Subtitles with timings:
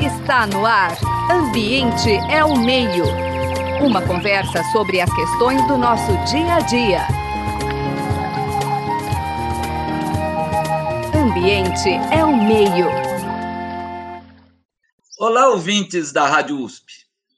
[0.00, 0.96] Está no ar.
[1.28, 3.04] Ambiente é o meio.
[3.84, 7.00] Uma conversa sobre as questões do nosso dia a dia.
[11.12, 12.86] Ambiente é o meio.
[15.18, 16.92] Olá, ouvintes da Rádio USP.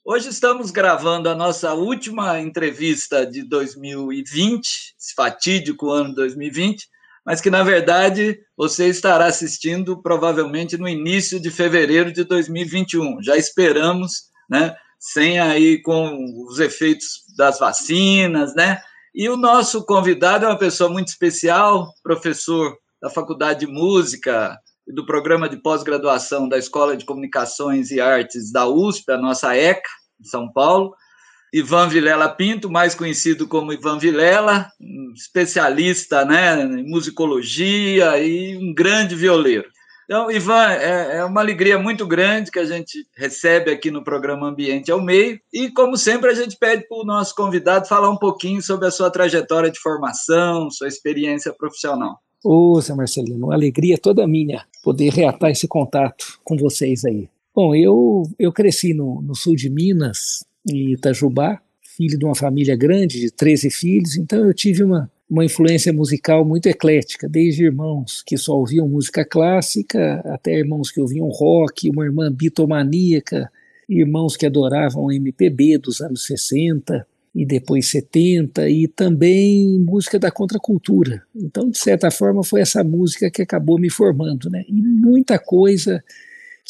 [0.04, 6.89] Hoje estamos gravando a nossa última entrevista de 2020, esse fatídico ano 2020,
[7.24, 13.22] mas que na verdade você estará assistindo provavelmente no início de fevereiro de 2021.
[13.22, 14.74] Já esperamos, né?
[14.98, 18.80] Sem aí com os efeitos das vacinas, né?
[19.14, 24.92] E o nosso convidado é uma pessoa muito especial, professor da Faculdade de Música e
[24.92, 29.88] do programa de pós-graduação da Escola de Comunicações e Artes da USP, a nossa ECA,
[30.20, 30.94] em São Paulo,
[31.52, 34.70] Ivan Vilela Pinto, mais conhecido como Ivan Vilela,
[35.14, 39.68] especialista né, em musicologia e um grande violeiro.
[40.10, 44.48] Então, Ivan, é, é, uma alegria muito grande que a gente recebe aqui no programa
[44.48, 45.38] Ambiente ao Meio.
[45.52, 48.90] E, como sempre, a gente pede para o nosso convidado falar um pouquinho sobre a
[48.90, 52.18] sua trajetória de formação, sua experiência profissional.
[52.44, 57.28] Ô, oh, Zé Marcelino, uma alegria toda minha poder reatar esse contato com vocês aí.
[57.54, 61.60] Bom, eu, eu cresci no, no sul de Minas, em Itajubá,
[61.96, 66.44] filho de uma família grande, de 13 filhos, então eu tive uma, uma influência musical
[66.44, 72.04] muito eclética, desde irmãos que só ouviam música clássica, até irmãos que ouviam rock, uma
[72.04, 73.50] irmã bitomaníaca,
[73.88, 81.22] irmãos que adoravam MPB dos anos 60 e depois 70, e também música da contracultura.
[81.34, 84.64] Então, de certa forma, foi essa música que acabou me formando, né?
[84.66, 86.02] E muita coisa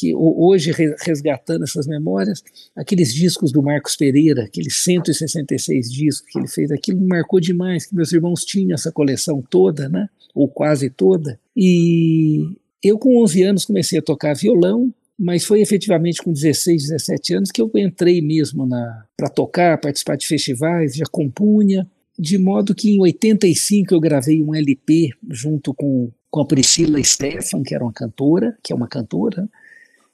[0.01, 0.73] que hoje
[1.05, 2.43] resgatando essas memórias,
[2.75, 7.85] aqueles discos do Marcos Pereira, aqueles 166 discos que ele fez, aquilo me marcou demais,
[7.85, 13.43] que meus irmãos tinham essa coleção toda, né, ou quase toda, e eu com 11
[13.43, 18.23] anos comecei a tocar violão, mas foi efetivamente com 16, 17 anos que eu entrei
[18.23, 18.67] mesmo
[19.15, 21.87] para tocar, participar de festivais, já compunha,
[22.19, 27.63] de modo que em 85 eu gravei um LP junto com, com a Priscila Stefan,
[27.63, 29.47] que era uma cantora, que é uma cantora,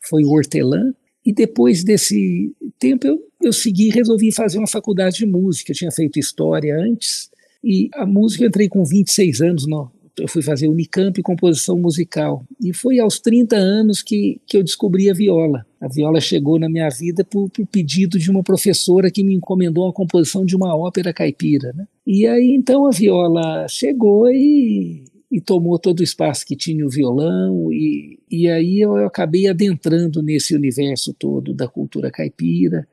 [0.08, 0.92] foi o hortelã,
[1.24, 5.72] e depois desse tempo eu, eu segui resolvi fazer uma faculdade de música.
[5.72, 7.28] Eu tinha feito história antes,
[7.64, 11.78] e a música eu entrei com 26 anos, no, eu fui fazer Unicamp e composição
[11.78, 12.44] musical.
[12.62, 15.66] E foi aos 30 anos que, que eu descobri a viola.
[15.80, 19.86] A viola chegou na minha vida por, por pedido de uma professora que me encomendou
[19.86, 21.72] a composição de uma ópera caipira.
[21.74, 21.86] Né?
[22.06, 26.90] E aí então a viola chegou e e tomou todo o espaço que tinha o
[26.90, 32.86] violão, e, e aí eu, eu acabei adentrando nesse universo todo da cultura caipira,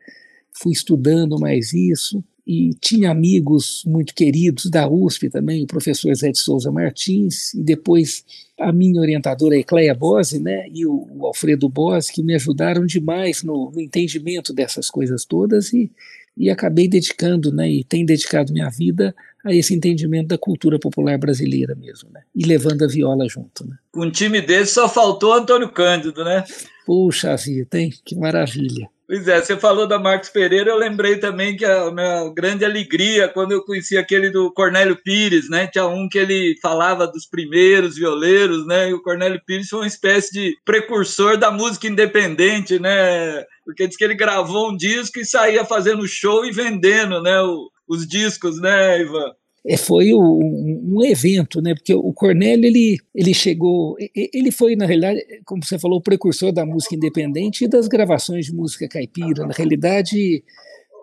[0.51, 6.31] fui estudando mais isso, e tinha amigos muito queridos da USP também, o professor Zé
[6.31, 8.25] de Souza Martins, e depois
[8.59, 13.43] a minha orientadora Ecleia Bose, né, e o, o Alfredo Bose, que me ajudaram demais
[13.43, 15.89] no, no entendimento dessas coisas todas, e,
[16.35, 21.17] e acabei dedicando, né, e tenho dedicado minha vida a esse entendimento da cultura popular
[21.17, 22.21] brasileira mesmo, né?
[22.35, 23.75] E levando a viola junto, né?
[23.91, 26.43] Com um time desse só faltou Antônio Cândido, né?
[26.85, 27.91] Puxa vida, hein?
[28.05, 28.89] Que maravilha.
[29.05, 33.27] Pois é, você falou da Marcos Pereira, eu lembrei também que a minha grande alegria
[33.27, 35.67] quando eu conheci aquele do Cornélio Pires, né?
[35.67, 38.89] Tinha um que ele falava dos primeiros violeiros, né?
[38.89, 43.43] E o Cornélio Pires foi uma espécie de precursor da música independente, né?
[43.65, 47.41] Porque diz que ele gravou um disco e saía fazendo show e vendendo, né?
[47.41, 49.33] O, os discos, né, Ivan?
[49.65, 51.73] É, foi um, um, evento, né?
[51.73, 56.51] Porque o Cornélio ele, ele chegou, ele foi na realidade, como você falou, o precursor
[56.51, 59.47] da música independente e das gravações de música caipira.
[59.47, 60.43] Na realidade,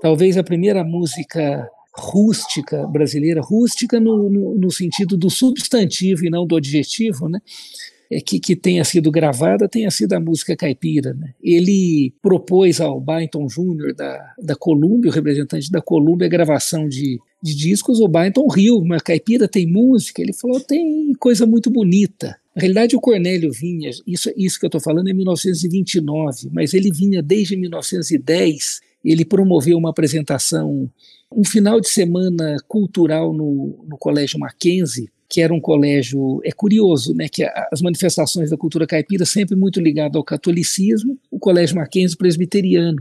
[0.02, 6.47] talvez a primeira música rústica brasileira, rústica no, no, no sentido do substantivo e não
[6.47, 7.41] do adjetivo, né?
[8.10, 11.15] É, que, que tenha sido gravada tenha sido a música caipira.
[11.15, 11.32] Né?
[11.41, 13.94] Ele propôs ao Byington Jr.
[13.94, 18.00] da, da Columbia, o representante da Columbia, a gravação de, de discos.
[18.00, 20.21] O Byington riu, mas caipira tem música?
[20.21, 22.37] Ele falou, tem coisa muito bonita.
[22.54, 26.91] Na realidade, o Cornélio vinha, isso, isso que eu estou falando é 1929, mas ele
[26.91, 28.80] vinha desde 1910.
[29.04, 30.91] Ele promoveu uma apresentação,
[31.33, 37.15] um final de semana cultural no, no Colégio Mackenzie, que era um colégio, é curioso,
[37.15, 42.18] né, que as manifestações da cultura caipira sempre muito ligado ao catolicismo, o colégio Mackenzie
[42.18, 43.00] presbiteriano.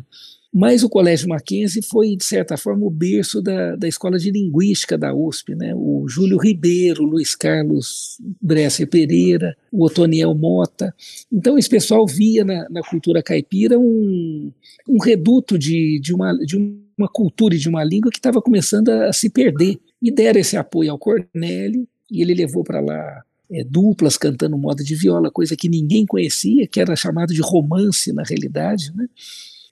[0.51, 4.97] Mas o Colégio Mackenzie foi, de certa forma, o berço da, da Escola de Linguística
[4.97, 5.53] da USP.
[5.53, 5.75] Né?
[5.75, 10.93] O Júlio Ribeiro, Luiz Carlos Bresser Pereira, o Otoniel Mota.
[11.31, 14.51] Então, esse pessoal via na, na cultura caipira um,
[14.87, 16.57] um reduto de, de, uma, de
[16.97, 19.79] uma cultura e de uma língua que estava começando a, a se perder.
[20.01, 24.83] E deram esse apoio ao Cornélio, e ele levou para lá é, duplas cantando moda
[24.83, 29.07] de viola, coisa que ninguém conhecia, que era chamado de romance na realidade, né?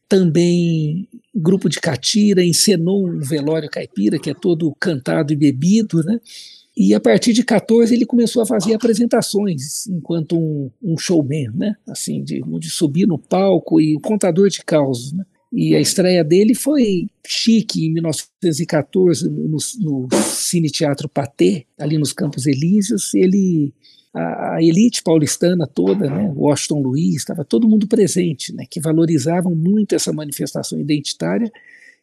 [0.09, 6.19] Também grupo de catira encenou um velório caipira que é todo cantado e bebido, né?
[6.75, 11.75] E a partir de 14 ele começou a fazer apresentações enquanto um, um showman, né?
[11.87, 15.25] Assim, de, de, subir no palco e um contador de causos, né?
[15.51, 22.11] E a estreia dele foi chique em 1914 no, no, Cine Teatro Paté, ali nos
[22.11, 23.13] Campos Elíseos.
[23.13, 23.73] Ele
[24.13, 29.55] a, a, elite paulistana toda, né, Washington Luiz, estava todo mundo presente, né, que valorizavam
[29.55, 31.51] muito essa manifestação identitária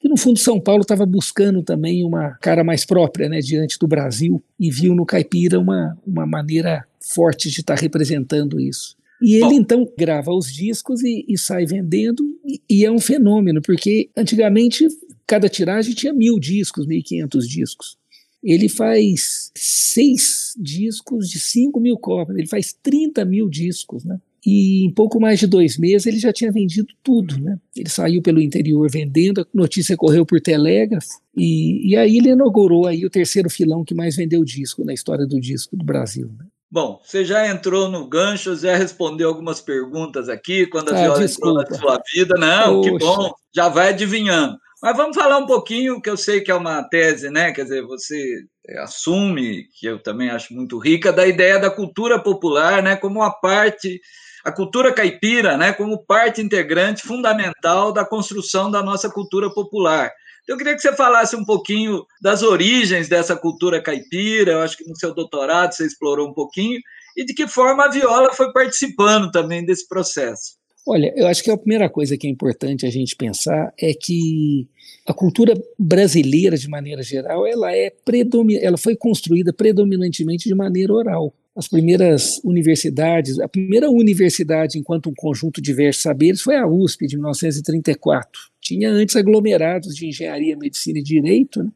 [0.04, 3.88] e no fundo São Paulo estava buscando também uma cara mais própria né, diante do
[3.88, 8.96] Brasil e viu no caipira uma, uma maneira forte de estar tá representando isso.
[9.22, 9.52] E ele Bom.
[9.52, 14.86] então grava os discos e, e sai vendendo, e, e, é um fenômeno, porque antigamente
[15.26, 17.96] cada tiragem tinha mil discos, mil e quinhentos discos.
[18.42, 24.18] Ele faz seis discos de cinco mil cópias, ele faz 30 mil discos, né?
[24.46, 27.58] e em pouco mais de dois meses ele já tinha vendido tudo, né?
[27.74, 32.86] Ele saiu pelo interior vendendo, a notícia correu por telégrafo e, e aí ele inaugurou
[32.86, 36.30] aí o terceiro filão que mais vendeu disco na história do disco do Brasil.
[36.38, 36.44] Né?
[36.74, 41.24] Bom, você já entrou no gancho, já respondeu algumas perguntas aqui quando a ah, Viola
[41.24, 42.34] entrou na sua vida.
[42.36, 42.90] Não, Poxa.
[42.90, 44.58] que bom, já vai adivinhando.
[44.82, 47.52] Mas vamos falar um pouquinho, que eu sei que é uma tese, né?
[47.52, 48.42] Quer dizer, você
[48.78, 52.96] assume, que eu também acho muito rica, da ideia da cultura popular, né?
[52.96, 54.00] Como uma parte
[54.44, 60.12] a cultura caipira né, como parte integrante fundamental da construção da nossa cultura popular.
[60.44, 64.76] Então, eu queria que você falasse um pouquinho das origens dessa cultura caipira, eu acho
[64.76, 66.78] que no seu doutorado você explorou um pouquinho,
[67.16, 70.56] e de que forma a viola foi participando também desse processo.
[70.86, 74.68] Olha, eu acho que a primeira coisa que é importante a gente pensar é que
[75.06, 78.56] a cultura brasileira, de maneira geral, ela é predomin...
[78.56, 85.14] ela foi construída predominantemente de maneira oral as primeiras universidades, a primeira universidade enquanto um
[85.14, 88.40] conjunto de diversos saberes foi a USP, de 1934.
[88.60, 91.70] Tinha antes aglomerados de engenharia, medicina e direito, né?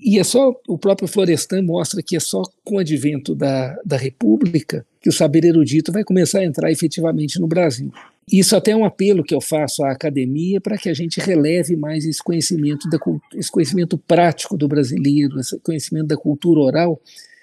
[0.00, 3.96] E é só, o próprio Florestan mostra que é só com o advento da, da
[3.96, 7.92] República que o saber erudito vai começar a entrar efetivamente no Brasil.
[8.30, 11.76] Isso até é um apelo que eu faço à academia para que a gente releve
[11.76, 12.98] mais esse conhecimento, da,
[13.34, 17.00] esse conhecimento prático do brasileiro, esse conhecimento da cultura oral,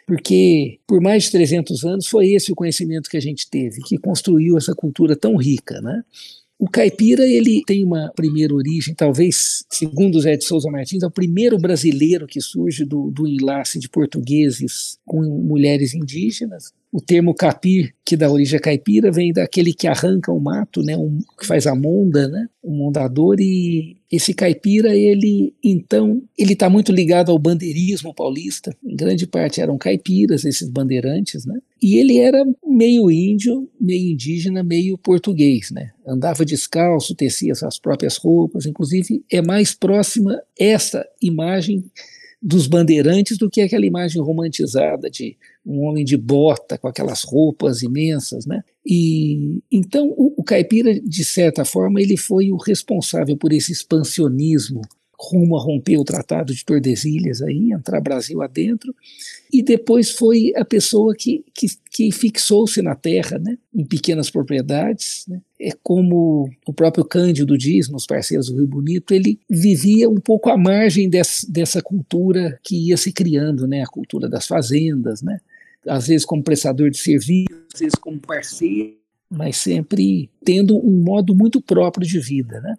[0.07, 3.98] porque por mais de 300 anos foi esse o conhecimento que a gente teve, que
[3.98, 6.03] construiu essa cultura tão rica, né?
[6.62, 11.12] O caipira ele tem uma primeira origem, talvez, segundo Zé de Souza Martins, é o
[11.12, 16.71] primeiro brasileiro que surge do, do enlace de portugueses com mulheres indígenas.
[16.91, 21.19] O termo capir, que dá origem caipira, vem daquele que arranca o mato, né, um,
[21.39, 26.91] que faz a monda, né, um mondador, e esse caipira, ele, então, ele está muito
[26.91, 32.43] ligado ao bandeirismo paulista, em grande parte eram caipiras, esses bandeirantes, né, e ele era
[32.67, 39.41] meio índio, meio indígena, meio português, né, andava descalço, tecia suas próprias roupas, inclusive é
[39.41, 41.85] mais próxima essa imagem
[42.41, 47.81] dos bandeirantes do que aquela imagem romantizada de um homem de bota com aquelas roupas
[47.81, 48.63] imensas, né?
[48.85, 54.81] E então o, o caipira de certa forma ele foi o responsável por esse expansionismo
[55.21, 58.93] rumo a romper o Tratado de Tordesilhas, aí, entrar Brasil adentro,
[59.53, 65.25] e depois foi a pessoa que, que, que fixou-se na terra, né, em pequenas propriedades.
[65.27, 65.39] Né.
[65.59, 70.50] É como o próprio Cândido diz nos Parceiros do Rio Bonito, ele vivia um pouco
[70.50, 75.39] à margem dessa, dessa cultura que ia se criando, né, a cultura das fazendas, né,
[75.88, 78.97] às vezes como prestador de serviço, às vezes como parceiro,
[79.29, 82.75] mas sempre tendo um modo muito próprio de vida, né?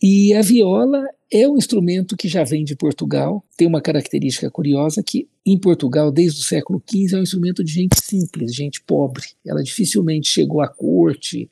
[0.00, 5.02] E a viola é um instrumento que já vem de Portugal, tem uma característica curiosa
[5.02, 9.24] que em Portugal, desde o século XV, é um instrumento de gente simples, gente pobre.
[9.44, 11.50] Ela dificilmente chegou à corte,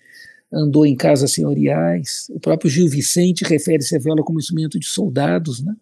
[0.52, 2.28] andou em casas senhoriais.
[2.30, 5.74] O próprio Gil Vicente refere-se à viola como instrumento de soldados, né?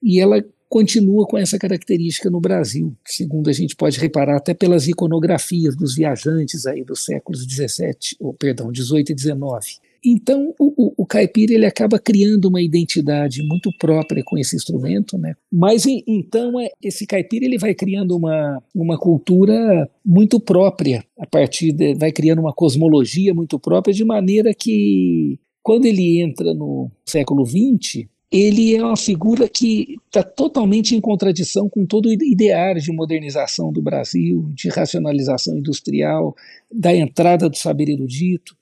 [0.00, 0.44] E ela
[0.74, 5.94] continua com essa característica no Brasil, segundo a gente pode reparar até pelas iconografias dos
[5.94, 9.66] viajantes aí dos séculos 17, ou perdão, 18 e 19.
[10.04, 15.16] Então, o, o, o, caipira ele acaba criando uma identidade muito própria com esse instrumento,
[15.16, 15.36] né?
[15.50, 21.70] Mas então é, esse caipira ele vai criando uma, uma cultura muito própria a partir
[21.70, 27.46] de, vai criando uma cosmologia muito própria de maneira que quando ele entra no século
[27.46, 32.90] XX ele é uma figura que está totalmente em contradição com todo o ideário de
[32.90, 36.34] modernização do Brasil, de racionalização industrial,
[36.68, 38.56] da entrada do saber erudito.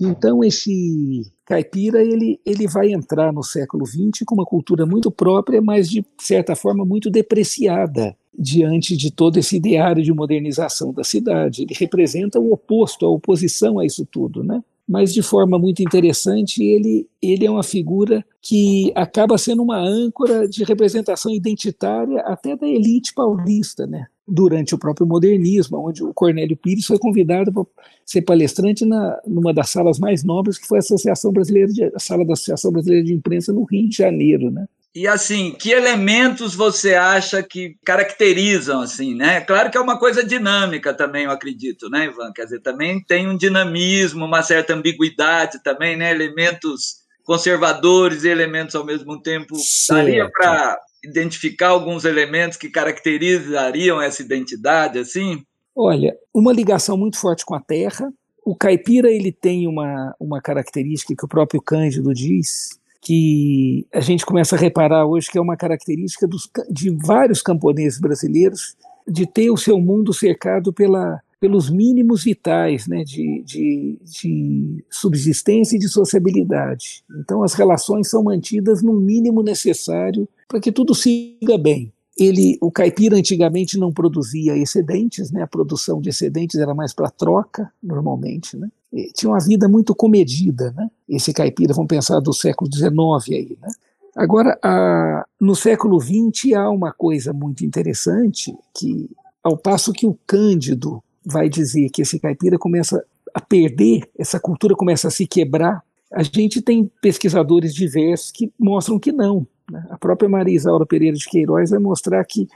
[0.00, 5.60] Então esse caipira ele, ele vai entrar no século XX com uma cultura muito própria,
[5.60, 11.64] mas de certa forma muito depreciada diante de todo esse ideário de modernização da cidade.
[11.64, 14.64] Ele representa o oposto, a oposição a isso tudo, né?
[14.92, 20.46] Mas de forma muito interessante, ele, ele é uma figura que acaba sendo uma âncora
[20.46, 24.04] de representação identitária até da elite paulista, né?
[24.28, 27.64] Durante o próprio modernismo, onde o Cornélio Pires foi convidado para
[28.04, 31.98] ser palestrante na numa das salas mais nobres, que foi a Associação Brasileira de, a
[31.98, 34.66] sala da Associação Brasileira de Imprensa no Rio de Janeiro, né?
[34.94, 39.40] E assim, que elementos você acha que caracterizam assim, né?
[39.40, 42.30] Claro que é uma coisa dinâmica também, eu acredito, né, Ivan?
[42.32, 46.10] Quer dizer, também tem um dinamismo, uma certa ambiguidade também, né?
[46.10, 49.56] Elementos conservadores e elementos ao mesmo tempo.
[49.88, 55.42] Daria para identificar alguns elementos que caracterizariam essa identidade, assim?
[55.74, 58.12] Olha, uma ligação muito forte com a terra.
[58.44, 64.24] O caipira ele tem uma, uma característica que o próprio Cândido diz, que a gente
[64.24, 69.50] começa a reparar hoje que é uma característica dos, de vários camponeses brasileiros de ter
[69.50, 75.88] o seu mundo cercado pela, pelos mínimos vitais né, de, de, de subsistência e de
[75.88, 77.02] sociabilidade.
[77.18, 81.92] Então, as relações são mantidas no mínimo necessário para que tudo siga bem.
[82.16, 85.42] Ele, o caipira antigamente não produzia excedentes, né?
[85.42, 88.68] A produção de excedentes era mais para troca, normalmente, né?
[89.14, 90.90] Tinha uma vida muito comedida, né?
[91.08, 92.90] Esse caipira, vamos pensar do século XIX
[93.30, 93.68] aí, né?
[94.14, 99.10] Agora, a, no século XX há uma coisa muito interessante que,
[99.42, 104.74] ao passo que o Cândido vai dizer que esse caipira começa a perder, essa cultura
[104.74, 105.82] começa a se quebrar,
[106.12, 109.46] a gente tem pesquisadores diversos que mostram que não.
[109.70, 109.86] Né?
[109.88, 112.46] A própria Maria Isaura Pereira de Queiroz vai mostrar que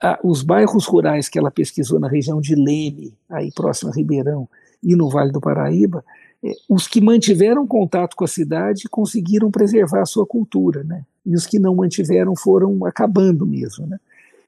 [0.00, 4.48] a, os bairros rurais que ela pesquisou na região de Leme, aí próximo a Ribeirão,
[4.84, 6.04] e no Vale do Paraíba,
[6.44, 11.04] é, os que mantiveram contato com a cidade conseguiram preservar a sua cultura, né?
[11.24, 13.98] E os que não mantiveram foram acabando mesmo, né?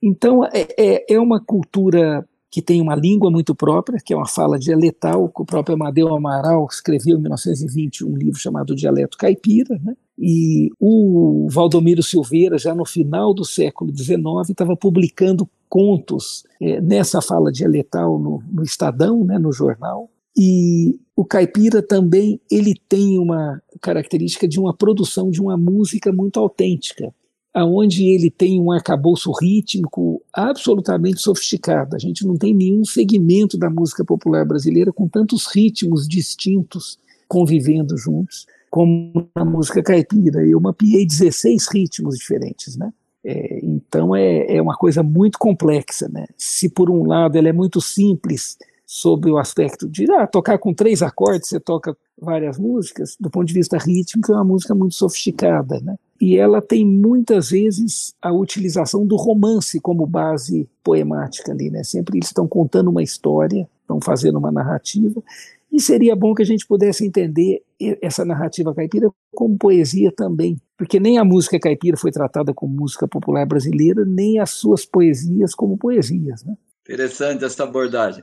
[0.02, 4.28] Então, é, é, é uma cultura que tem uma língua muito própria, que é uma
[4.28, 9.78] fala dialetal, que o próprio Amadeu Amaral escreveu em 1920 um livro chamado Dialeto Caipira,
[9.83, 9.95] né?
[10.19, 17.21] e o Valdomiro Silveira, já no final do século XIX, estava publicando contos é, nessa
[17.21, 23.62] fala dialetal no, no Estadão, né, no jornal, e o caipira também ele tem uma
[23.81, 27.12] característica de uma produção de uma música muito autêntica,
[27.55, 31.97] aonde ele tem um arcabouço rítmico absolutamente sofisticado.
[31.97, 37.97] A gente não tem nenhum segmento da música popular brasileira com tantos ritmos distintos convivendo
[37.97, 40.47] juntos como na música caipira.
[40.47, 42.93] Eu mapeei 16 ritmos diferentes, né?
[43.25, 46.26] É, então é, é uma coisa muito complexa, né?
[46.37, 50.73] Se por um lado ela é muito simples sob o aspecto de ah, tocar com
[50.73, 54.95] três acordes, você toca várias músicas, do ponto de vista rítmico, é uma música muito
[54.95, 55.97] sofisticada, né?
[56.21, 61.83] E ela tem muitas vezes a utilização do romance como base poemática ali, né?
[61.83, 65.23] Sempre eles estão contando uma história, estão fazendo uma narrativa,
[65.71, 67.62] e seria bom que a gente pudesse entender
[68.00, 73.07] essa narrativa caipira como poesia também, porque nem a música caipira foi tratada como música
[73.07, 76.57] popular brasileira, nem as suas poesias como poesias, né?
[76.83, 78.23] Interessante essa abordagem.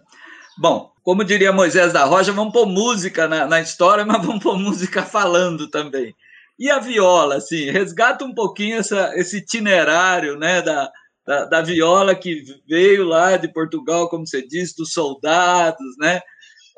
[0.58, 4.58] Bom, como diria Moisés da Rocha, vamos pôr música na, na história, mas vamos pôr
[4.58, 6.16] música falando também.
[6.58, 10.92] E a viola, assim, resgata um pouquinho essa, esse itinerário né, da,
[11.26, 16.22] da, da, viola que veio lá de Portugal, como você disse, dos soldados, né?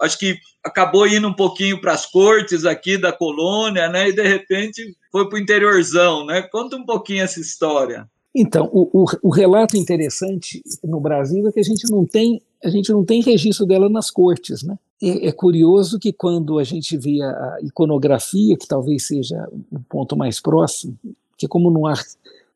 [0.01, 4.09] Acho que acabou indo um pouquinho para as cortes aqui da colônia, né?
[4.09, 6.41] E de repente foi para o interiorzão, né?
[6.41, 8.09] Conta um pouquinho essa história.
[8.33, 12.69] Então, o, o, o, relato interessante no Brasil é que a gente não tem a
[12.69, 14.77] gente não tem registro dela nas cortes, né?
[15.01, 20.17] É, é curioso que quando a gente vê a iconografia, que talvez seja o ponto
[20.17, 20.97] mais próximo,
[21.37, 21.93] que como não há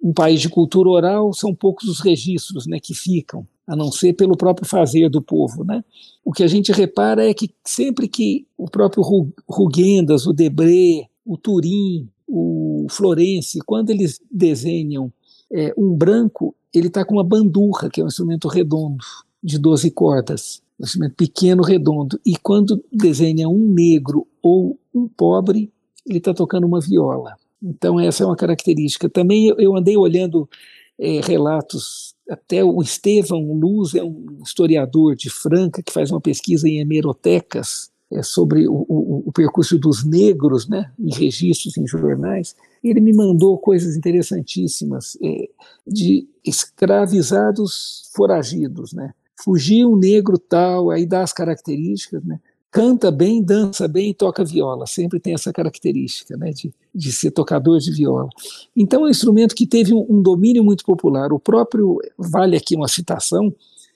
[0.02, 4.14] um país de cultura oral, são poucos os registros, né, que ficam, a não ser
[4.14, 5.84] pelo próprio fazer do povo, né?
[6.26, 9.04] O que a gente repara é que sempre que o próprio
[9.48, 15.14] Rugendas, o Debré, o Turim, o Florence, quando eles desenham
[15.52, 19.04] é, um branco, ele está com uma bandurra, que é um instrumento redondo,
[19.44, 22.20] de 12 cordas, um instrumento pequeno, redondo.
[22.26, 25.72] E quando desenha um negro ou um pobre,
[26.06, 27.36] ele está tocando uma viola.
[27.62, 29.10] Então, essa é uma característica.
[29.10, 30.50] Também eu, andei olhando
[30.98, 36.68] é, relatos, até o Estevão Luz é um historiador de Franca que faz uma pesquisa
[36.68, 42.56] em hemerotecas é, sobre o, o, o, percurso dos negros, né, em registros, em jornais,
[42.84, 45.48] ele me mandou coisas interessantíssimas é,
[45.86, 52.40] de escravizados foragidos, né, fugiu um negro tal, aí dá as características, né,
[52.72, 54.86] canta bem, dança bem e toca viola.
[54.86, 58.30] Sempre tem essa característica né, de, de ser tocador de viola.
[58.76, 61.34] Então é um instrumento que teve um, um domínio muito popular.
[61.34, 63.54] O próprio, vale aqui uma citação,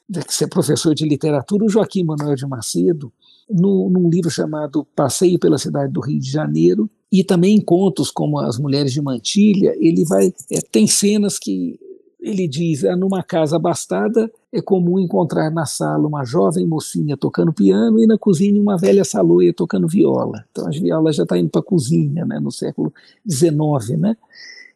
[0.09, 3.11] de que é professor de literatura, o Joaquim Manuel de Macedo,
[3.49, 8.09] no, num livro chamado Passeio pela Cidade do Rio de Janeiro, e também em contos
[8.09, 11.79] como As Mulheres de Mantilha, ele vai é, tem cenas que
[12.23, 17.51] ele diz: é, numa casa abastada é comum encontrar na sala uma jovem mocinha tocando
[17.51, 20.45] piano e na cozinha uma velha saloia tocando viola.
[20.49, 22.93] Então as violas já estão tá indo para a cozinha, né, no século
[23.29, 24.17] XIX, né?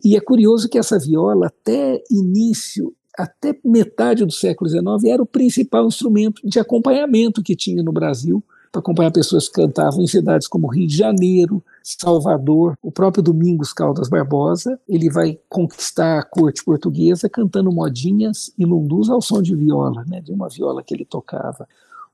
[0.04, 5.26] E é curioso que essa viola, até início, até metade do século XIX, era o
[5.26, 8.44] principal instrumento de acompanhamento que tinha no Brasil
[8.80, 14.10] acompanhar pessoas que cantavam em cidades como Rio de Janeiro, Salvador, o próprio Domingos Caldas
[14.10, 20.04] Barbosa, ele vai conquistar a corte portuguesa cantando modinhas e lundus ao som de viola,
[20.06, 21.68] né, de uma viola que ele tocava.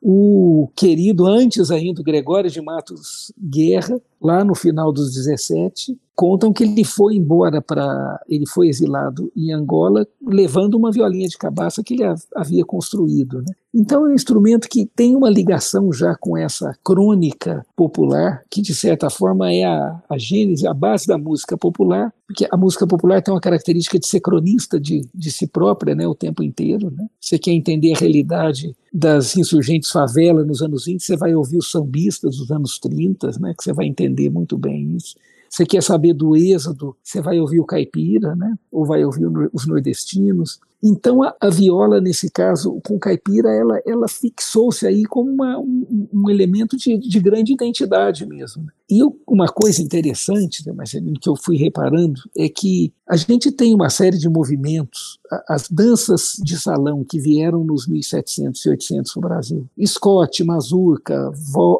[0.06, 6.64] O querido, antes ainda, Gregório de Matos Guerra, lá no final dos 17, contam que
[6.64, 8.20] ele foi embora para.
[8.28, 12.04] Ele foi exilado em Angola, levando uma violinha de cabaça que ele
[12.36, 13.40] havia construído.
[13.40, 13.54] Né?
[13.74, 18.76] Então é um instrumento que tem uma ligação já com essa crônica popular, que de
[18.76, 23.22] certa forma é a, a gênese, a base da música popular, porque a música popular
[23.22, 26.92] tem uma característica de ser cronista de, de si própria né, o tempo inteiro.
[26.92, 27.08] Né?
[27.20, 31.72] Você quer entender a realidade das insurgentes favelas nos anos 20, você vai ouvir os
[31.72, 35.16] sambistas dos anos 30, né, que você vai entender muito bem isso.
[35.54, 38.56] Você quer saber do êxodo, você vai ouvir o caipira, né?
[38.72, 40.60] ou vai ouvir os nordestinos.
[40.82, 46.08] Então a, a, viola, nesse caso, com caipira, ela, ela fixou-se aí como uma, um,
[46.12, 48.66] um, elemento de, de, grande identidade mesmo.
[48.90, 53.52] E eu, uma coisa interessante, né, Marcelino, que eu fui reparando, é que a gente
[53.52, 59.16] tem uma série de movimentos, as danças de salão que vieram nos 1700 e 800
[59.16, 61.32] no Brasil, Scott, mazurca,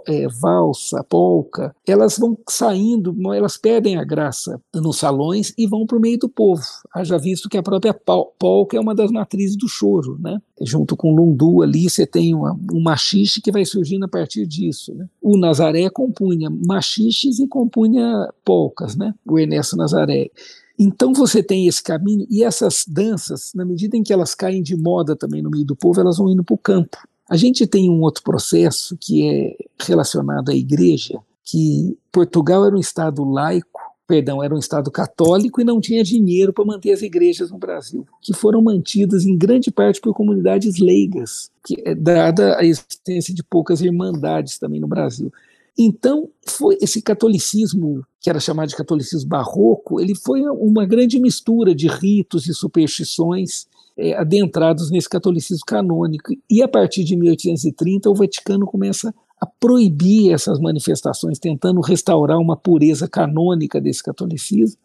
[0.08, 5.98] é, valsa, polca, elas vão saindo, elas perdem a graça nos salões e vão para
[5.98, 6.64] o meio do povo.
[6.94, 10.40] Haja visto que a própria polca é uma das matrizes do choro, né?
[10.62, 14.94] Junto com lundu ali, você tem uma, um machixe que vai surgindo a partir disso.
[14.94, 15.08] Né?
[15.22, 19.14] O Nazaré compunha machiches e compunha polcas, né?
[19.26, 20.30] O Ernesto Nazaré.
[20.78, 24.76] Então você tem esse caminho e essas danças, na medida em que elas caem de
[24.76, 26.98] moda também no meio do povo, elas vão indo para o campo.
[27.30, 29.56] A gente tem um outro processo que é
[29.86, 35.64] relacionado à igreja, que Portugal era um estado laico, perdão, era um estado católico e
[35.64, 40.02] não tinha dinheiro para manter as igrejas no Brasil, que foram mantidas em grande parte
[40.02, 45.32] por comunidades leigas, que é dada a existência de poucas irmandades também no Brasil.
[45.78, 51.74] Então, foi esse catolicismo, que era chamado de catolicismo barroco, ele foi uma grande mistura
[51.74, 53.66] de ritos e superstições
[53.98, 56.32] é, adentrados nesse catolicismo canônico.
[56.50, 62.56] E a partir de 1830, o Vaticano começa a proibir essas manifestações, tentando restaurar uma
[62.56, 64.80] pureza canônica desse catolicismo.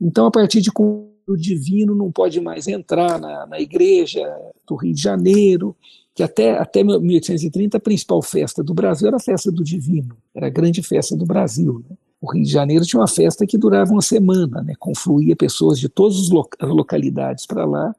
[0.00, 4.24] Então, a partir de o divino não pode mais entrar na, na igreja
[4.66, 5.76] do Rio de Janeiro,
[6.18, 10.48] que até, até 1830 a principal festa do Brasil era a festa do Divino, era
[10.48, 11.80] a grande festa do Brasil.
[11.88, 11.96] Né?
[12.20, 14.72] O Rio de Janeiro tinha uma festa que durava uma semana, né?
[14.80, 17.94] confluía pessoas de todas as localidades para lá,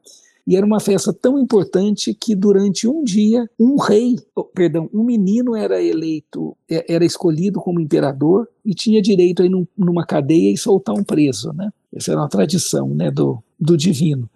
[0.46, 5.02] e era uma festa tão importante que durante um dia um rei, oh, perdão, um
[5.02, 10.04] menino era eleito, é, era escolhido como imperador e tinha direito a ir num, numa
[10.04, 11.70] cadeia e soltar um preso, né?
[11.90, 14.28] Essa era uma tradição, né, do, do divino.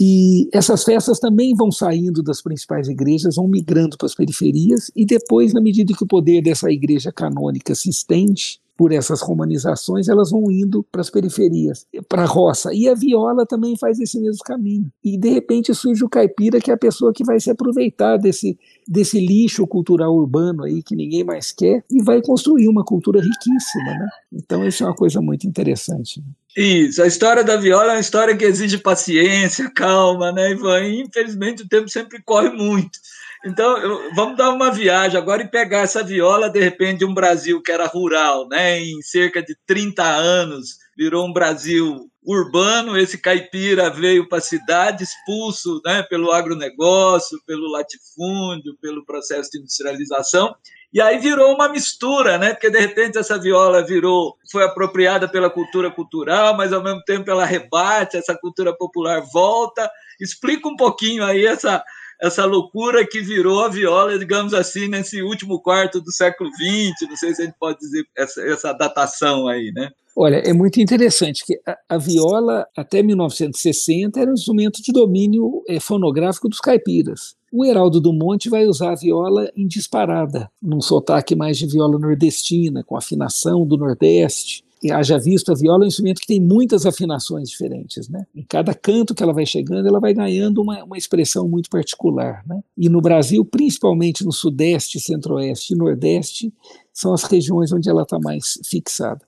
[0.00, 5.04] E essas festas também vão saindo das principais igrejas, vão migrando para as periferias, e
[5.04, 10.30] depois, na medida que o poder dessa igreja canônica se estende, por essas romanizações, elas
[10.30, 12.72] vão indo para as periferias, para a roça.
[12.72, 14.88] E a viola também faz esse mesmo caminho.
[15.04, 18.56] E de repente surge o caipira, que é a pessoa que vai se aproveitar desse,
[18.86, 23.94] desse lixo cultural urbano aí que ninguém mais quer e vai construir uma cultura riquíssima,
[23.98, 24.08] né?
[24.32, 26.22] Então isso é uma coisa muito interessante.
[26.56, 30.84] Isso, a história da viola é uma história que exige paciência, calma, né, Ivan?
[30.84, 32.96] E, infelizmente o tempo sempre corre muito.
[33.44, 37.14] Então, eu, vamos dar uma viagem agora e pegar essa viola, de repente, de um
[37.14, 38.80] Brasil que era rural, né?
[38.80, 42.98] Em cerca de 30 anos, virou um Brasil urbano.
[42.98, 49.58] Esse caipira veio para a cidade, expulso né, pelo agronegócio, pelo latifúndio, pelo processo de
[49.58, 50.54] industrialização.
[50.92, 52.54] E aí virou uma mistura, né?
[52.54, 57.30] Porque de repente essa viola virou, foi apropriada pela cultura cultural, mas ao mesmo tempo
[57.30, 59.88] ela rebate, essa cultura popular volta.
[60.18, 61.84] Explica um pouquinho aí essa
[62.20, 67.16] essa loucura que virou a viola, digamos assim, nesse último quarto do século XX, não
[67.16, 69.90] sei se a gente pode dizer essa, essa datação aí, né?
[70.16, 75.62] Olha, é muito interessante que a, a, viola, até 1960, era um instrumento de domínio
[75.68, 77.36] é, fonográfico dos caipiras.
[77.52, 81.98] O Heraldo do Monte vai usar a viola em disparada, num sotaque mais de viola
[82.00, 84.64] nordestina, com afinação do Nordeste.
[84.92, 88.08] Haja visto, a viola é um instrumento que tem muitas afinações diferentes.
[88.08, 88.26] Né?
[88.34, 92.44] Em cada canto que ela vai chegando, ela vai ganhando uma, uma expressão muito particular.
[92.46, 92.62] Né?
[92.76, 96.52] E no Brasil, principalmente no Sudeste, Centro-Oeste e Nordeste,
[96.92, 99.24] são as regiões onde ela está mais fixada.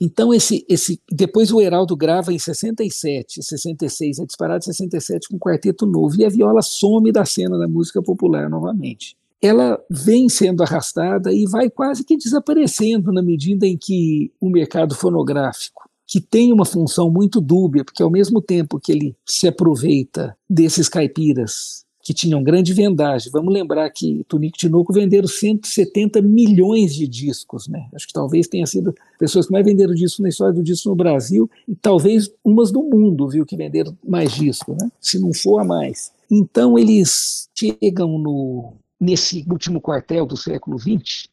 [0.00, 5.36] Então, esse, esse, depois o Heraldo grava em 67, 66, é disparado em 67 com
[5.36, 9.16] um quarteto novo, e a viola some da cena da música popular novamente.
[9.44, 14.94] Ela vem sendo arrastada e vai quase que desaparecendo na medida em que o mercado
[14.94, 20.34] fonográfico, que tem uma função muito dúbia, porque ao mesmo tempo que ele se aproveita
[20.48, 23.30] desses caipiras que tinham grande vendagem.
[23.30, 27.86] Vamos lembrar que Tunico Tinoco venderam 170 milhões de discos, né?
[27.94, 30.96] Acho que talvez tenha sido pessoas que mais venderam discos na história do disco no
[30.96, 34.90] Brasil e talvez umas do mundo, viu, que venderam mais discos, né?
[35.00, 36.12] Se não for a mais.
[36.30, 41.28] Então eles chegam no nesse último quartel do século XX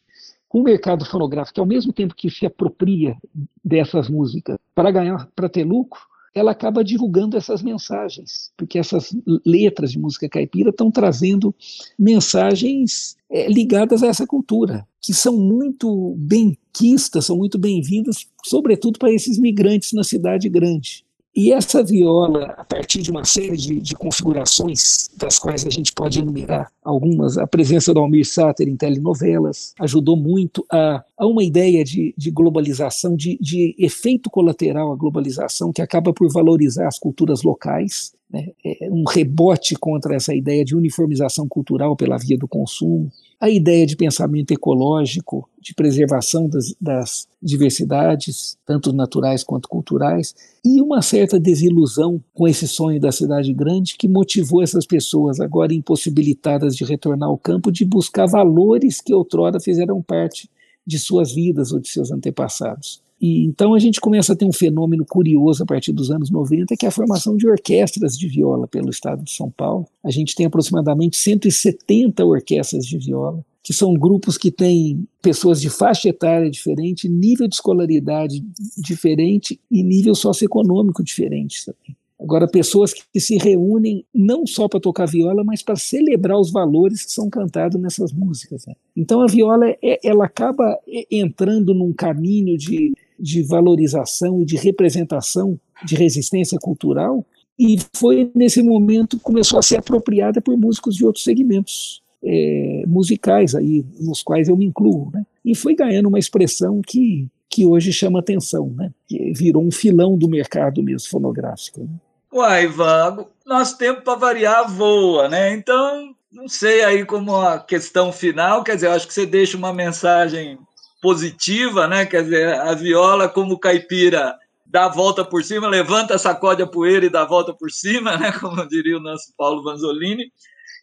[0.51, 3.15] com o mercado fonográfico, ao mesmo tempo que se apropria
[3.63, 6.01] dessas músicas para ganhar, para ter lucro,
[6.35, 11.55] ela acaba divulgando essas mensagens, porque essas letras de música caipira estão trazendo
[11.97, 19.11] mensagens é, ligadas a essa cultura, que são muito bem-quistas, são muito bem-vindas, sobretudo para
[19.11, 21.05] esses migrantes na cidade grande.
[21.33, 25.93] E essa viola, a partir de uma série de, de, configurações, das quais a gente
[25.93, 31.41] pode enumerar algumas, a presença do Almir Sater em telenovelas ajudou muito a, a uma
[31.41, 36.99] ideia de, de globalização, de, de, efeito colateral à globalização, que acaba por valorizar as
[36.99, 38.49] culturas locais, né?
[38.65, 43.09] é um rebote contra essa ideia de uniformização cultural pela via do consumo
[43.41, 50.79] a ideia de pensamento ecológico, de preservação das, das, diversidades, tanto naturais quanto culturais, e
[50.79, 56.75] uma certa desilusão com esse sonho da cidade grande que motivou essas pessoas, agora impossibilitadas
[56.75, 60.47] de retornar ao campo, de buscar valores que outrora fizeram parte
[60.85, 63.01] de suas vidas ou de seus antepassados.
[63.21, 66.75] E então a gente começa a ter um fenômeno curioso a partir dos anos 90,
[66.75, 69.85] que é a formação de orquestras de viola pelo estado de São Paulo.
[70.03, 75.69] A gente tem aproximadamente 170 orquestras de viola, que são grupos que têm pessoas de
[75.69, 78.43] faixa etária diferente, nível de escolaridade
[78.75, 81.95] diferente e nível socioeconômico diferente também.
[82.21, 87.03] Agora, pessoas que se reúnem não só para tocar viola, mas para celebrar os valores
[87.03, 88.63] que são cantados nessas músicas.
[88.67, 88.75] Né?
[88.95, 90.77] Então, a viola é, ela acaba
[91.09, 97.25] entrando num caminho de, de valorização e de representação de resistência cultural,
[97.57, 102.83] e foi nesse momento que começou a ser apropriada por músicos de outros segmentos é,
[102.87, 105.11] musicais, aí, nos quais eu me incluo.
[105.13, 105.23] Né?
[105.45, 108.91] E foi ganhando uma expressão que, que hoje chama atenção, né?
[109.07, 111.81] que virou um filão do mercado mesmo fonográfico.
[111.81, 111.89] Né?
[112.33, 115.53] Uai, Ivan, nosso tempo para variar voa, né?
[115.53, 119.73] Então, não sei aí como a questão final, quer dizer, acho que você deixa uma
[119.73, 120.57] mensagem
[121.01, 122.05] positiva, né?
[122.05, 124.35] Quer dizer, a viola como caipira
[124.65, 128.15] dá a volta por cima, levanta, sacode a poeira e dá a volta por cima,
[128.17, 128.31] né?
[128.39, 130.31] Como diria o nosso Paulo Vanzolini.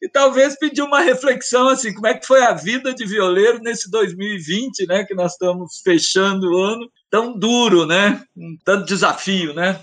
[0.03, 3.91] E talvez pedir uma reflexão assim, como é que foi a vida de violeiro nesse
[3.91, 5.05] 2020, né?
[5.05, 8.23] Que nós estamos fechando o ano tão duro, né?
[8.37, 9.81] Um tanto desafio, né?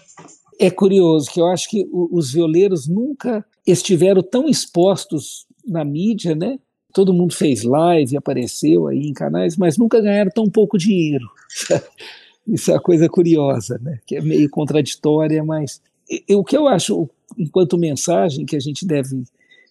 [0.57, 6.57] É curioso que eu acho que os violeiros nunca estiveram tão expostos na mídia, né?
[6.95, 11.29] Todo mundo fez live, apareceu aí em canais, mas nunca ganharam tão pouco dinheiro.
[12.47, 13.99] Isso é uma coisa curiosa, né?
[14.07, 15.81] Que é meio contraditória, mas
[16.29, 19.25] o que eu acho, enquanto mensagem que a gente deve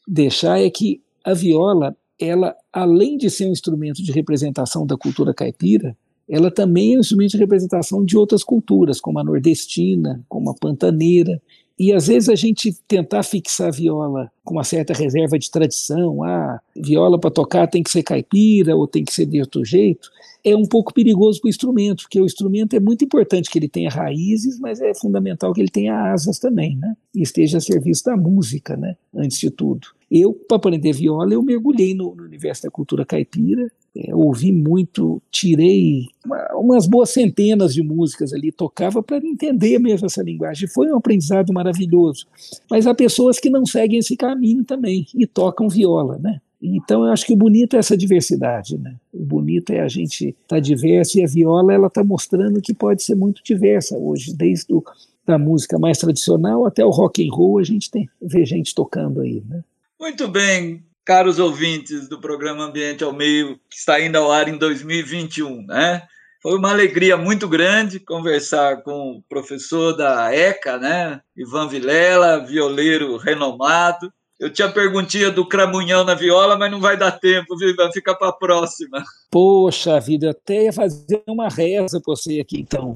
[0.06, 5.32] deixar é que a viola, ela, além de ser um instrumento de representação da cultura
[5.32, 5.96] caipira,
[6.28, 10.54] ela também é um instrumento de representação de outras culturas, como a nordestina, como a
[10.54, 11.40] pantaneira.
[11.78, 16.22] E às vezes a gente tentar fixar a viola com uma certa reserva de tradição,
[16.22, 20.08] ah, viola para tocar tem que ser caipira ou tem que ser de outro jeito,
[20.44, 23.68] é um pouco perigoso para o instrumento, porque o instrumento é muito importante que ele
[23.68, 26.94] tenha raízes, mas é fundamental que ele tenha asas também, né?
[27.14, 28.96] E esteja a serviço da música, né?
[29.14, 29.88] Antes de tudo.
[30.10, 35.22] Eu, para aprender viola, eu mergulhei no, no universo da cultura caipira, é, ouvi muito,
[35.30, 40.68] tirei uma, umas boas centenas de músicas ali, tocava para entender mesmo essa linguagem.
[40.68, 42.26] Foi um aprendizado maravilhoso.
[42.68, 46.40] Mas há pessoas que não seguem esse caminho também e tocam viola, né?
[46.60, 48.96] Então eu acho que o bonito é essa diversidade, né?
[49.12, 52.72] O bonito é a gente estar tá diverso e a viola ela está mostrando que
[52.72, 54.82] pode ser muito diversa hoje, desde o,
[55.26, 59.20] da música mais tradicional até o rock and roll a gente tem vê gente tocando
[59.20, 59.62] aí, né?
[60.00, 64.56] Muito bem, caros ouvintes do programa Ambiente ao Meio, que está indo ao ar em
[64.56, 66.02] 2021, né?
[66.42, 71.20] Foi uma alegria muito grande conversar com o professor da ECA, né?
[71.36, 74.12] Ivan Vilela, violeiro renomado.
[74.38, 77.90] Eu tinha perguntinha do cramunhão na viola, mas não vai dar tempo, viu, Ivan?
[77.92, 79.02] Fica para a próxima.
[79.30, 82.94] Poxa vida, até ia fazer uma reza para você aqui, então.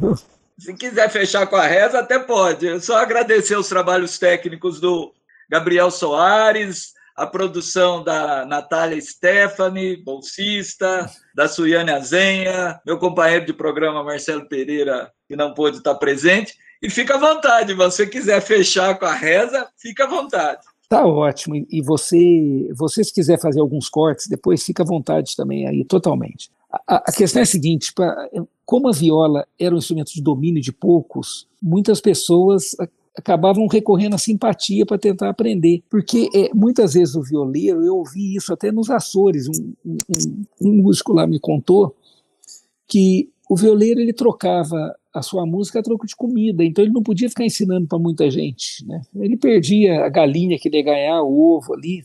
[0.58, 2.66] Se quiser fechar com a reza, até pode.
[2.66, 5.12] Eu só agradecer os trabalhos técnicos do
[5.48, 14.04] Gabriel Soares, a produção da Natália Stephanie, bolsista, da Suiane Azenha, meu companheiro de programa
[14.04, 16.54] Marcelo Pereira, que não pôde estar presente.
[16.80, 20.60] E fica à vontade, você quiser fechar com a reza, fica à vontade.
[20.88, 21.56] Tá ótimo.
[21.56, 26.52] E você, você se quiser fazer alguns cortes, depois fica à vontade também aí, totalmente.
[26.86, 28.14] A, a questão é a seguinte: pra,
[28.64, 32.76] como a viola era um instrumento de domínio de poucos, muitas pessoas
[33.18, 35.82] acabavam recorrendo à simpatia para tentar aprender.
[35.90, 40.82] Porque é, muitas vezes o violeiro, eu ouvi isso até nos Açores, um, um, um
[40.82, 41.94] músico lá me contou
[42.86, 47.02] que o violeiro ele trocava a sua música a troco de comida, então ele não
[47.02, 48.86] podia ficar ensinando para muita gente.
[48.86, 49.02] Né?
[49.16, 52.04] Ele perdia a galinha que ele ia ganhar, o ovo ali.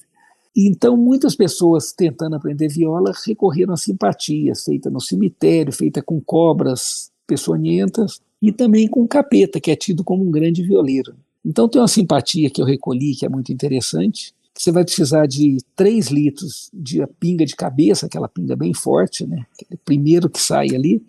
[0.55, 7.11] Então, muitas pessoas tentando aprender viola recorreram a simpatias, feita no cemitério, feita com cobras
[7.27, 11.15] peçonhentas, e também com o capeta, que é tido como um grande violeiro.
[11.45, 15.59] Então tem uma simpatia que eu recolhi, que é muito interessante, você vai precisar de
[15.77, 19.45] 3 litros de pinga de cabeça, aquela pinga bem forte, né?
[19.53, 21.01] Aquele primeiro que sai ali,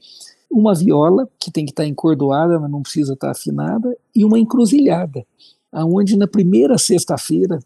[0.49, 5.27] uma viola, que tem que estar encordoada, mas não precisa estar afinada, e uma encruzilhada,
[5.73, 7.59] aonde na primeira sexta-feira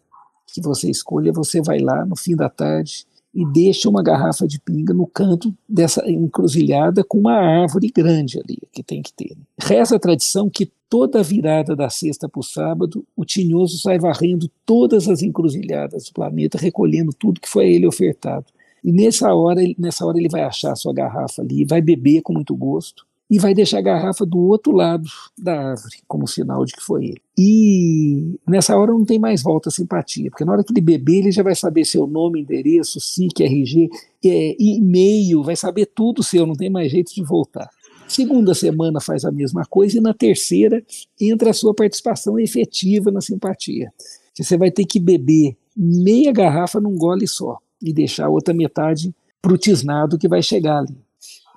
[0.51, 4.59] que você escolha, você vai lá no fim da tarde e deixa uma garrafa de
[4.59, 9.37] pinga no canto dessa encruzilhada com uma árvore grande ali, que tem que ter.
[9.59, 14.49] Reza a tradição que toda virada da sexta para o sábado, o tinhoso sai varrendo
[14.65, 18.45] todas as encruzilhadas do planeta, recolhendo tudo que foi a ele ofertado.
[18.83, 22.33] E nessa hora, nessa hora ele vai achar a sua garrafa ali, vai beber com
[22.33, 26.73] muito gosto, e vai deixar a garrafa do outro lado da árvore, como sinal de
[26.73, 27.21] que foi ele.
[27.37, 31.31] E nessa hora não tem mais volta simpatia, porque na hora que ele beber, ele
[31.31, 33.89] já vai saber seu nome, endereço, SIC, RG,
[34.25, 37.69] é, e-mail, vai saber tudo seu, não tem mais jeito de voltar.
[38.07, 40.83] Segunda semana faz a mesma coisa, e na terceira
[41.21, 43.93] entra a sua participação efetiva na simpatia.
[44.35, 49.13] Você vai ter que beber meia garrafa num gole só, e deixar a outra metade
[49.39, 50.97] para o tisnado que vai chegar ali.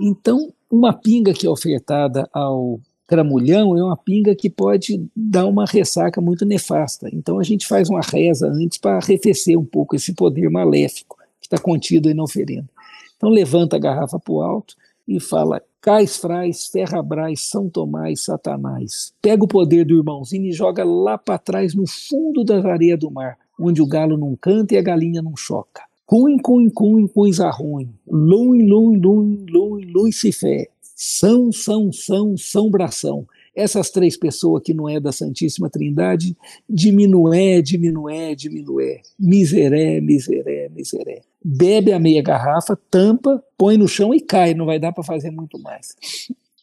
[0.01, 5.67] Então, uma pinga que é ofertada ao cramulhão é uma pinga que pode dar uma
[5.67, 7.11] ressaca muito nefasta.
[7.13, 11.47] Então a gente faz uma reza antes para arrefecer um pouco esse poder maléfico que
[11.47, 12.71] está contido aí na oferenda.
[13.15, 14.75] Então levanta a garrafa para o alto
[15.07, 19.13] e fala: Cais Frais, Ferrabras, São Tomás, Satanás.
[19.21, 23.11] Pega o poder do irmãozinho e joga lá para trás, no fundo da areia do
[23.11, 25.83] mar, onde o galo não canta e a galinha não choca.
[26.07, 27.89] Cunho, cunho, cunho, coisa ruim.
[28.07, 30.69] Lum, lum, lum, lum, Lucifé.
[30.95, 33.27] São, são, são, são bração.
[33.55, 36.37] Essas três pessoas que não é da Santíssima Trindade,
[36.69, 39.03] diminué, diminué, diminué.
[39.19, 41.23] Miseré, miseré, miseré.
[41.45, 44.55] Bebe a meia garrafa, tampa, põe no chão e cai.
[44.55, 45.95] Não vai dar para fazer muito mais.